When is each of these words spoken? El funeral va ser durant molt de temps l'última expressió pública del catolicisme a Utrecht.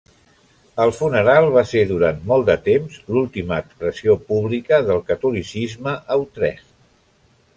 El 0.85 0.93
funeral 0.99 1.49
va 1.57 1.61
ser 1.71 1.81
durant 1.91 2.23
molt 2.31 2.47
de 2.47 2.55
temps 2.69 2.95
l'última 3.17 3.61
expressió 3.65 4.17
pública 4.31 4.81
del 4.89 5.05
catolicisme 5.13 5.93
a 6.17 6.21
Utrecht. 6.25 6.69